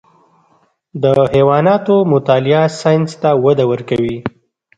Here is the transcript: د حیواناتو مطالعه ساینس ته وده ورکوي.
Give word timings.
د 1.01 1.03
حیواناتو 1.33 1.95
مطالعه 2.13 2.63
ساینس 2.79 3.11
ته 3.21 3.29
وده 3.43 3.65
ورکوي. 3.71 4.17